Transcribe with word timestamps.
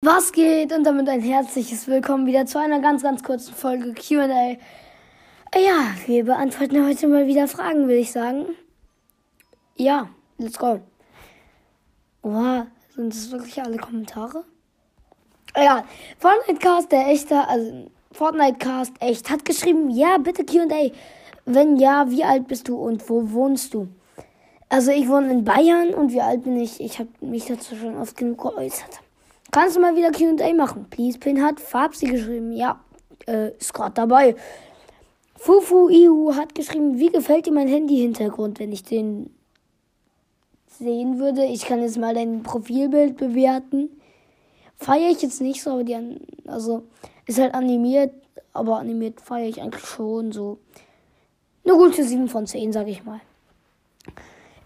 Was 0.00 0.30
geht? 0.30 0.72
Und 0.72 0.84
damit 0.84 1.08
ein 1.08 1.20
herzliches 1.20 1.88
Willkommen 1.88 2.24
wieder 2.24 2.46
zu 2.46 2.60
einer 2.60 2.78
ganz, 2.78 3.02
ganz 3.02 3.20
kurzen 3.20 3.52
Folge 3.52 3.94
QA. 3.94 4.56
Ja, 5.56 5.92
wir 6.06 6.24
beantworten 6.24 6.86
heute 6.86 7.08
mal 7.08 7.26
wieder 7.26 7.48
Fragen, 7.48 7.88
will 7.88 7.96
ich 7.96 8.12
sagen. 8.12 8.46
Ja, 9.74 10.08
let's 10.36 10.56
go. 10.56 10.78
Wow, 12.22 12.66
sind 12.94 13.12
das 13.12 13.32
wirklich 13.32 13.60
alle 13.60 13.76
Kommentare? 13.78 14.44
Ja, 15.56 15.84
Fortnite 16.20 16.60
Cast, 16.60 16.92
der 16.92 17.08
echte, 17.08 17.48
also 17.48 17.90
Fortnite 18.12 18.58
Cast 18.58 18.92
echt, 19.00 19.28
hat 19.28 19.44
geschrieben, 19.44 19.90
ja, 19.90 20.16
bitte 20.18 20.44
QA. 20.44 20.92
Wenn 21.44 21.76
ja, 21.76 22.08
wie 22.08 22.22
alt 22.22 22.46
bist 22.46 22.68
du 22.68 22.76
und 22.76 23.10
wo 23.10 23.32
wohnst 23.32 23.74
du? 23.74 23.88
Also 24.68 24.92
ich 24.92 25.08
wohne 25.08 25.32
in 25.32 25.44
Bayern 25.44 25.92
und 25.92 26.12
wie 26.12 26.20
alt 26.20 26.44
bin 26.44 26.56
ich? 26.56 26.80
Ich 26.80 27.00
habe 27.00 27.10
mich 27.20 27.46
dazu 27.46 27.74
schon 27.74 27.96
oft 27.96 28.16
genug 28.16 28.42
geäußert. 28.42 29.00
Kannst 29.60 29.74
du 29.74 29.80
mal 29.80 29.96
wieder 29.96 30.12
QA 30.12 30.54
machen? 30.54 30.86
Please 30.88 31.18
Pin 31.18 31.42
hat 31.42 31.58
Fabsi 31.58 32.06
geschrieben. 32.06 32.52
Ja, 32.52 32.78
äh, 33.26 33.50
ist 33.56 33.74
gerade 33.74 33.92
dabei. 33.92 34.36
Fufu 35.34 35.88
Ihu 35.88 36.32
hat 36.36 36.54
geschrieben, 36.54 37.00
wie 37.00 37.08
gefällt 37.08 37.46
dir 37.46 37.52
mein 37.52 37.66
Handy-Hintergrund, 37.66 38.60
wenn 38.60 38.70
ich 38.70 38.84
den 38.84 39.34
sehen 40.68 41.18
würde? 41.18 41.44
Ich 41.44 41.66
kann 41.66 41.82
jetzt 41.82 41.98
mal 41.98 42.14
dein 42.14 42.44
Profilbild 42.44 43.16
bewerten. 43.16 43.90
Feiere 44.76 45.10
ich 45.10 45.22
jetzt 45.22 45.40
nicht 45.40 45.60
so, 45.60 45.70
aber 45.72 45.82
die, 45.82 46.20
also, 46.46 46.84
ist 47.26 47.40
halt 47.40 47.54
animiert, 47.54 48.12
aber 48.52 48.78
animiert 48.78 49.20
feiere 49.20 49.48
ich 49.48 49.60
eigentlich 49.60 49.84
schon 49.84 50.30
so. 50.30 50.58
Eine 51.64 51.74
gute 51.74 52.04
7 52.04 52.28
von 52.28 52.46
10, 52.46 52.72
sag 52.72 52.86
ich 52.86 53.04
mal. 53.04 53.20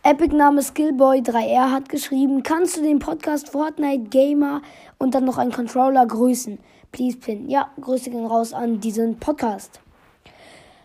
Epic-Name 0.05 0.62
Skillboy3R 0.62 1.70
hat 1.70 1.89
geschrieben, 1.89 2.42
kannst 2.42 2.77
du 2.77 2.83
den 2.83 2.98
Podcast 2.98 3.50
Fortnite 3.50 4.11
Gamer 4.11 4.61
und 4.98 5.14
dann 5.14 5.25
noch 5.25 5.39
einen 5.39 5.53
Controller 5.53 6.05
grüßen? 6.05 6.58
Please 6.91 7.17
pin. 7.17 7.48
Ja, 7.48 7.70
Grüße 7.81 8.11
gehen 8.11 8.27
raus 8.27 8.53
an 8.53 8.80
diesen 8.80 9.20
Podcast. 9.20 9.80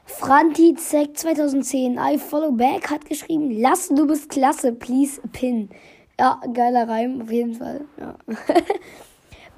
Frantizek 0.06 1.18
2010 1.18 1.98
I 1.98 2.20
follow 2.20 2.52
back 2.52 2.92
hat 2.92 3.06
geschrieben, 3.06 3.50
lass 3.60 3.88
du 3.90 4.06
bist 4.06 4.30
klasse, 4.30 4.72
please 4.72 5.20
pin. 5.32 5.70
Ja, 6.20 6.40
geiler 6.54 6.88
Reim, 6.88 7.20
auf 7.24 7.32
jeden 7.32 7.56
Fall. 7.56 7.86
Ja. 8.00 8.16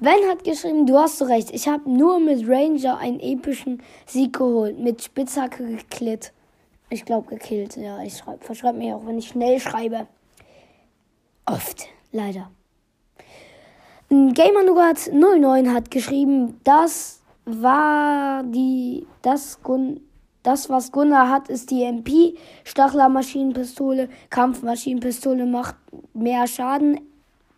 Ben 0.00 0.26
hat 0.30 0.42
geschrieben, 0.42 0.86
du 0.86 0.96
hast 0.96 1.18
so 1.18 1.26
recht. 1.26 1.50
Ich 1.50 1.68
habe 1.68 1.90
nur 1.90 2.18
mit 2.18 2.48
Ranger 2.48 2.96
einen 2.96 3.20
epischen 3.20 3.82
Sieg 4.06 4.38
geholt. 4.38 4.78
Mit 4.78 5.04
Spitzhacke 5.04 5.62
geklitt. 5.76 6.32
Ich 6.90 7.04
glaube 7.04 7.28
gekillt, 7.28 7.76
ja. 7.76 8.02
Ich 8.02 8.18
schreib, 8.18 8.42
verschreibe 8.42 8.78
mir 8.78 8.96
auch, 8.96 9.06
wenn 9.06 9.18
ich 9.18 9.28
schnell 9.28 9.60
schreibe. 9.60 10.08
Oft, 11.46 11.86
leider. 12.10 12.50
Gamer 14.08 14.64
Nougat 14.64 15.10
09 15.12 15.72
hat 15.72 15.90
geschrieben, 15.92 16.60
das 16.64 17.20
war 17.44 18.42
die, 18.42 19.06
das, 19.22 19.62
Gun, 19.62 20.00
das 20.42 20.68
was 20.68 20.90
Gunnar 20.90 21.28
hat, 21.30 21.48
ist 21.48 21.70
die 21.70 21.84
MP. 21.84 22.36
Stachler 22.64 23.08
Maschinenpistole, 23.08 24.08
Kampfmaschinenpistole 24.30 25.46
macht 25.46 25.76
mehr 26.12 26.48
Schaden. 26.48 27.00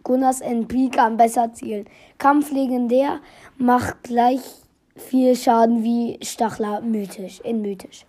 Gunnars 0.02 0.40
NP 0.40 0.90
kann 0.90 1.16
besser 1.16 1.52
zielen. 1.54 1.86
Kampf 2.18 2.50
legendär 2.50 3.20
macht 3.56 4.02
gleich 4.02 4.40
viel 4.96 5.34
Schaden 5.36 5.84
wie 5.84 6.18
Stachler 6.22 6.80
mythisch, 6.82 7.40
in 7.40 7.62
mythisch. 7.62 8.04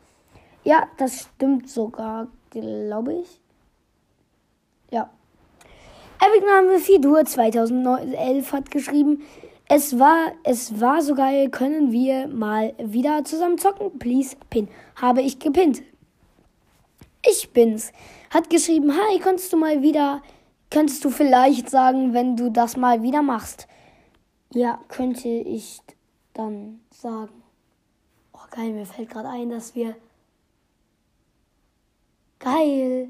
Ja, 0.64 0.88
das 0.98 1.22
stimmt 1.22 1.70
sogar, 1.70 2.28
glaube 2.50 3.16
ich. 3.16 3.40
Ja. 4.92 5.10
Epic 6.20 6.46
Name 6.46 6.80
Fidur 6.80 7.26
2011 7.26 8.54
hat 8.54 8.72
geschrieben, 8.72 9.24
es 9.68 9.98
war, 10.00 10.32
es 10.44 10.80
war 10.80 11.02
so 11.02 11.16
geil, 11.16 11.50
können 11.50 11.92
wir 11.92 12.28
mal 12.28 12.74
wieder 12.78 13.24
zusammen 13.26 13.58
zocken? 13.58 13.98
Please, 13.98 14.38
pin. 14.50 14.68
Habe 14.96 15.22
ich 15.22 15.40
gepinnt. 15.40 15.82
Ich 17.26 17.52
bin's. 17.52 17.92
Hat 18.30 18.50
geschrieben, 18.50 18.94
hi, 18.94 19.20
kannst 19.20 19.52
du 19.52 19.58
mal 19.58 19.82
wieder, 19.82 20.22
könntest 20.70 21.04
du 21.04 21.10
vielleicht 21.10 21.70
sagen, 21.70 22.14
wenn 22.14 22.36
du 22.36 22.50
das 22.50 22.78
mal 22.78 23.02
wieder 23.02 23.22
machst? 23.22 23.68
Ja, 24.54 24.80
könnte 24.88 25.28
ich 25.28 25.82
dann 26.34 26.82
sagen. 26.92 27.44
Oh 28.34 28.46
geil, 28.52 28.74
mir 28.74 28.86
fällt 28.86 29.10
gerade 29.10 29.30
ein, 29.30 29.50
dass 29.50 29.76
wir 29.76 29.96
Geil. 32.44 33.08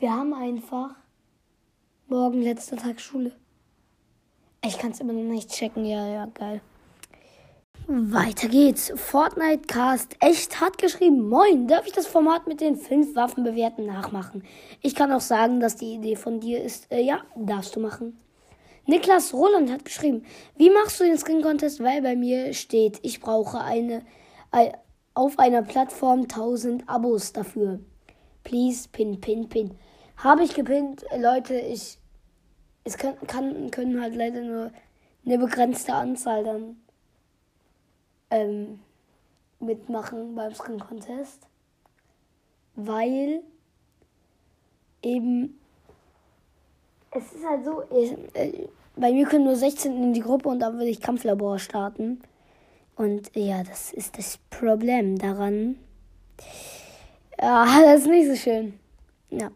Wir 0.00 0.12
haben 0.12 0.34
einfach 0.34 0.96
morgen 2.08 2.42
letzter 2.42 2.76
Tag 2.76 3.00
Schule. 3.00 3.30
Ich 4.66 4.78
kann 4.78 4.90
es 4.90 4.98
immer 4.98 5.12
noch 5.12 5.22
nicht 5.22 5.50
checken. 5.50 5.84
Ja, 5.84 6.04
ja, 6.08 6.26
geil. 6.34 6.60
Weiter 7.86 8.48
geht's. 8.48 8.92
Fortnite 8.96 9.68
Cast 9.68 10.16
echt 10.18 10.60
hat 10.60 10.76
geschrieben. 10.78 11.28
Moin, 11.28 11.68
darf 11.68 11.86
ich 11.86 11.92
das 11.92 12.08
Format 12.08 12.48
mit 12.48 12.60
den 12.60 12.74
fünf 12.74 13.14
Waffen 13.14 13.44
bewerten 13.44 13.86
nachmachen? 13.86 14.42
Ich 14.80 14.96
kann 14.96 15.12
auch 15.12 15.20
sagen, 15.20 15.60
dass 15.60 15.76
die 15.76 15.94
Idee 15.94 16.16
von 16.16 16.40
dir 16.40 16.60
ist. 16.64 16.90
Äh, 16.90 17.02
ja, 17.02 17.22
darfst 17.36 17.76
du 17.76 17.80
machen. 17.80 18.18
Niklas 18.86 19.32
Roland 19.32 19.70
hat 19.70 19.84
geschrieben. 19.84 20.24
Wie 20.56 20.70
machst 20.70 20.98
du 20.98 21.04
den 21.04 21.16
Skin 21.16 21.42
Contest? 21.42 21.78
Weil 21.78 22.02
bei 22.02 22.16
mir 22.16 22.54
steht, 22.54 22.98
ich 23.02 23.20
brauche 23.20 23.60
eine, 23.60 24.02
auf 25.14 25.38
einer 25.38 25.62
Plattform 25.62 26.22
1000 26.22 26.88
Abos 26.88 27.32
dafür. 27.32 27.80
Please, 28.44 28.88
pin, 28.90 29.20
pin, 29.20 29.48
pin. 29.48 29.76
Habe 30.16 30.44
ich 30.44 30.54
gepinnt, 30.54 31.04
Leute, 31.16 31.54
ich. 31.54 31.98
Es 32.84 32.98
kann, 32.98 33.14
kann, 33.26 33.70
können 33.70 34.00
halt 34.00 34.16
leider 34.16 34.40
nur 34.40 34.72
eine 35.24 35.38
begrenzte 35.38 35.94
Anzahl 35.94 36.42
dann 36.42 36.76
ähm, 38.30 38.80
mitmachen 39.60 40.34
beim 40.34 40.52
Skin 40.54 40.80
Contest. 40.80 41.46
Weil 42.74 43.42
eben. 45.02 45.58
Es 47.10 47.32
ist 47.32 47.46
halt 47.46 47.64
so, 47.64 47.82
ich, 47.94 48.12
äh, 48.34 48.68
bei 48.96 49.12
mir 49.12 49.26
können 49.26 49.44
nur 49.44 49.56
16 49.56 50.02
in 50.02 50.12
die 50.12 50.20
Gruppe 50.20 50.48
und 50.48 50.60
dann 50.60 50.74
würde 50.74 50.88
ich 50.88 51.00
Kampflabor 51.00 51.58
starten. 51.58 52.20
Und 52.96 53.30
ja, 53.34 53.62
das 53.64 53.92
ist 53.92 54.18
das 54.18 54.38
Problem 54.50 55.18
daran. 55.18 55.78
Ja, 57.40 57.66
das 57.84 58.02
ist 58.02 58.08
nicht 58.08 58.28
so 58.28 58.36
schön. 58.36 58.78
Ja. 59.30 59.50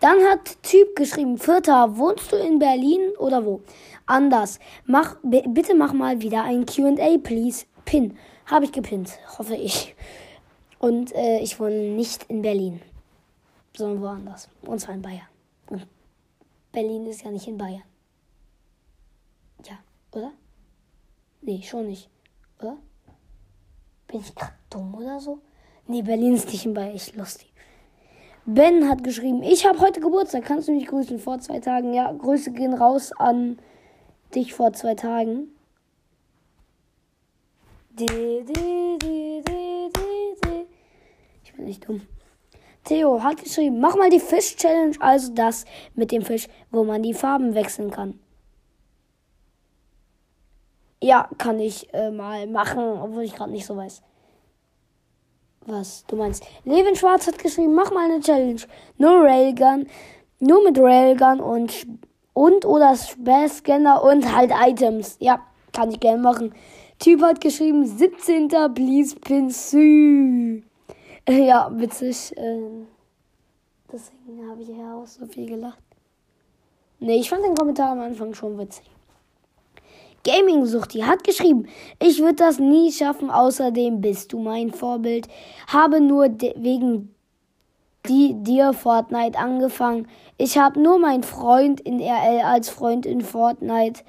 Dann 0.00 0.18
hat 0.24 0.62
Typ 0.62 0.96
geschrieben, 0.96 1.36
Vierter, 1.36 1.98
wohnst 1.98 2.32
du 2.32 2.36
in 2.36 2.58
Berlin 2.58 3.00
oder 3.18 3.44
wo? 3.44 3.60
Anders. 4.06 4.58
Mach, 4.86 5.16
bitte 5.22 5.74
mach 5.74 5.92
mal 5.92 6.22
wieder 6.22 6.42
ein 6.44 6.64
QA, 6.64 7.18
please. 7.18 7.66
Pin. 7.84 8.16
Habe 8.46 8.64
ich 8.64 8.72
gepinnt, 8.72 9.18
hoffe 9.38 9.54
ich. 9.54 9.94
Und 10.78 11.14
äh, 11.14 11.40
ich 11.40 11.60
wohne 11.60 11.94
nicht 11.94 12.24
in 12.24 12.40
Berlin, 12.40 12.80
sondern 13.76 14.00
woanders. 14.00 14.48
Und 14.62 14.80
zwar 14.80 14.94
in 14.94 15.02
Bayern. 15.02 15.28
Und 15.68 15.86
Berlin 16.72 17.06
ist 17.06 17.22
ja 17.22 17.30
nicht 17.30 17.46
in 17.46 17.58
Bayern. 17.58 17.82
Ja, 19.64 19.78
oder? 20.12 20.32
Nee, 21.42 21.62
schon 21.62 21.86
nicht. 21.86 22.08
Oder? 22.60 22.76
Bin 24.06 24.20
ich 24.20 24.34
gerade 24.34 24.52
dumm 24.68 24.94
oder 24.94 25.20
so? 25.20 25.40
Nee, 25.86 26.02
Berlin 26.02 26.34
ist 26.34 26.48
nicht 26.48 26.66
in 26.66 26.74
Bayern. 26.74 26.94
Ich 26.94 27.14
lustig. 27.14 27.52
Ben 28.44 28.88
hat 28.88 29.04
geschrieben, 29.04 29.42
ich 29.42 29.66
habe 29.66 29.80
heute 29.80 30.00
Geburtstag. 30.00 30.44
Kannst 30.44 30.68
du 30.68 30.72
mich 30.72 30.86
grüßen 30.86 31.18
vor 31.18 31.38
zwei 31.40 31.60
Tagen? 31.60 31.94
Ja, 31.94 32.12
Grüße 32.12 32.52
gehen 32.52 32.74
raus 32.74 33.12
an 33.12 33.58
dich 34.34 34.54
vor 34.54 34.72
zwei 34.72 34.94
Tagen. 34.94 35.48
Ich 37.98 38.06
bin 41.52 41.64
nicht 41.64 41.88
dumm. 41.88 42.02
Theo 42.84 43.22
hat 43.22 43.42
geschrieben, 43.42 43.78
mach 43.80 43.96
mal 43.96 44.08
die 44.10 44.20
Fisch-Challenge, 44.20 44.96
also 45.00 45.34
das 45.34 45.64
mit 45.94 46.10
dem 46.10 46.22
Fisch, 46.22 46.48
wo 46.70 46.82
man 46.82 47.02
die 47.02 47.14
Farben 47.14 47.54
wechseln 47.54 47.90
kann. 47.90 48.18
Ja, 51.02 51.28
kann 51.38 51.58
ich 51.60 51.92
äh, 51.94 52.10
mal 52.10 52.46
machen, 52.46 52.78
obwohl 53.00 53.22
ich 53.22 53.34
gerade 53.34 53.50
nicht 53.50 53.66
so 53.66 53.76
weiß. 53.76 54.02
Was 55.66 56.04
du 56.06 56.16
meinst. 56.16 56.44
Levin 56.64 56.96
Schwarz 56.96 57.26
hat 57.26 57.38
geschrieben, 57.38 57.74
mach 57.74 57.90
mal 57.90 58.10
eine 58.10 58.20
Challenge. 58.20 58.60
Nur 58.98 59.22
Railgun, 59.24 59.86
nur 60.38 60.64
mit 60.64 60.78
Railgun 60.78 61.40
und 61.40 61.86
und 62.32 62.64
oder 62.64 62.96
Space 62.96 63.58
Scanner 63.58 64.02
und 64.02 64.34
halt 64.34 64.52
Items. 64.54 65.16
Ja, 65.20 65.40
kann 65.72 65.90
ich 65.90 66.00
gerne 66.00 66.22
machen. 66.22 66.54
Typ 66.98 67.22
hat 67.22 67.40
geschrieben, 67.40 67.86
17. 67.86 68.48
Please 68.74 69.16
Pinsü. 69.16 70.62
Ja, 71.28 71.70
witzig. 71.72 72.34
Ähm, 72.36 72.88
deswegen 73.92 74.50
habe 74.50 74.62
ich 74.62 74.68
ja 74.68 74.96
auch 74.96 75.06
so 75.06 75.26
viel 75.26 75.46
gelacht. 75.46 75.78
Nee, 76.98 77.20
ich 77.20 77.30
fand 77.30 77.44
den 77.44 77.54
Kommentar 77.54 77.92
am 77.92 78.00
Anfang 78.00 78.34
schon 78.34 78.58
witzig. 78.58 78.90
Gaming-Suchti 80.24 81.00
hat 81.00 81.24
geschrieben, 81.24 81.66
ich 81.98 82.20
würde 82.20 82.34
das 82.34 82.58
nie 82.58 82.92
schaffen, 82.92 83.30
außerdem 83.30 84.00
bist 84.00 84.32
du 84.32 84.38
mein 84.38 84.70
Vorbild, 84.70 85.28
habe 85.66 86.00
nur 86.00 86.28
wegen 86.56 87.14
die 88.06 88.34
dir 88.34 88.72
Fortnite 88.72 89.38
angefangen. 89.38 90.08
Ich 90.38 90.58
habe 90.58 90.80
nur 90.80 90.98
meinen 90.98 91.22
Freund 91.22 91.80
in 91.80 92.00
RL 92.00 92.40
als 92.40 92.70
Freund 92.70 93.06
in 93.06 93.20
Fortnite. 93.20 94.02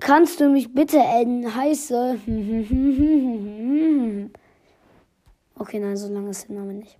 Kannst 0.00 0.40
du 0.40 0.48
mich 0.48 0.72
bitte 0.72 1.00
adden? 1.00 1.54
Heiße. 1.54 2.18
Okay, 5.60 5.78
nein, 5.78 5.94
so 5.94 6.10
lange 6.10 6.30
ist 6.30 6.48
der 6.48 6.56
Name 6.56 6.72
nicht. 6.72 6.98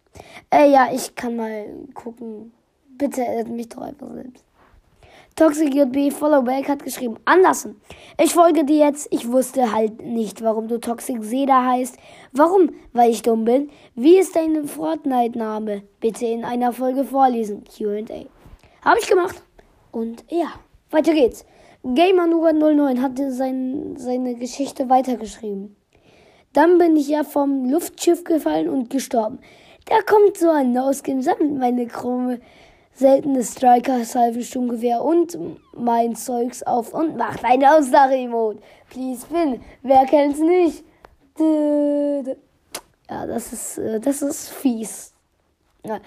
Äh, 0.50 0.70
ja, 0.70 0.90
ich 0.92 1.14
kann 1.14 1.34
mal 1.34 1.64
gucken. 1.94 2.52
Bitte 2.98 3.26
addet 3.26 3.48
mich 3.48 3.70
doch 3.70 3.80
einfach 3.80 4.12
selbst. 4.12 4.44
Toxic 5.36 5.74
JB 5.74 6.12
Followback 6.12 6.68
hat 6.68 6.84
geschrieben, 6.84 7.16
Andersen, 7.24 7.80
ich 8.18 8.34
folge 8.34 8.64
dir 8.64 8.86
jetzt. 8.86 9.08
Ich 9.10 9.30
wusste 9.30 9.72
halt 9.72 10.02
nicht, 10.02 10.42
warum 10.42 10.68
du 10.68 10.78
Toxic 10.78 11.22
Seda 11.24 11.64
heißt. 11.64 11.96
Warum? 12.32 12.70
Weil 12.92 13.10
ich 13.10 13.22
dumm 13.22 13.44
bin. 13.44 13.70
Wie 13.94 14.18
ist 14.18 14.36
dein 14.36 14.66
Fortnite-Name? 14.66 15.82
Bitte 16.00 16.26
in 16.26 16.44
einer 16.44 16.72
Folge 16.72 17.04
vorlesen. 17.04 17.64
Q&A. 17.64 18.26
Habe 18.84 18.98
ich 19.00 19.08
gemacht. 19.08 19.42
Und 19.92 20.24
ja, 20.28 20.52
weiter 20.90 21.14
geht's. 21.14 21.46
Gamer 21.82 22.26
09 22.26 23.00
hatte 23.00 23.32
sein, 23.32 23.94
seine 23.96 24.34
Geschichte 24.34 24.90
weitergeschrieben. 24.90 25.74
Dann 26.52 26.78
bin 26.78 26.96
ich 26.96 27.08
ja 27.08 27.24
vom 27.24 27.64
Luftschiff 27.64 28.24
gefallen 28.24 28.68
und 28.68 28.90
gestorben. 28.90 29.38
Da 29.86 30.02
kommt 30.02 30.36
so 30.36 30.50
ein 30.50 30.72
No-Skin, 30.72 31.22
sammelt 31.22 31.56
meine 31.56 31.86
krumme 31.86 32.40
seltene 33.00 33.42
Striker, 33.42 34.04
Salvensturmgewehr 34.04 35.02
und 35.02 35.38
mein 35.74 36.14
Zeugs 36.14 36.62
auf 36.62 36.92
und 36.92 37.16
macht 37.16 37.42
ein 37.44 37.64
Ausdach-Emote. 37.64 38.60
Please 38.90 39.26
win. 39.30 39.60
Wer 39.82 40.04
kennt's 40.04 40.38
nicht? 40.38 40.84
Ja, 43.08 43.26
das 43.26 43.52
ist, 43.52 43.78
äh, 43.78 43.98
das 43.98 44.20
ist 44.20 44.50
fies. 44.50 45.14
Ja. 45.84 45.98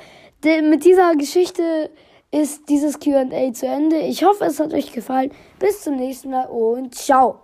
Mit 0.62 0.86
dieser 0.86 1.16
Geschichte 1.16 1.90
ist 2.30 2.70
dieses 2.70 3.00
QA 3.00 3.54
zu 3.54 3.66
Ende. 3.66 3.98
Ich 3.98 4.24
hoffe, 4.24 4.46
es 4.46 4.60
hat 4.60 4.74
euch 4.74 4.92
gefallen. 4.94 5.32
Bis 5.58 5.82
zum 5.82 5.96
nächsten 5.96 6.30
Mal 6.30 6.46
und 6.46 6.94
ciao. 6.94 7.44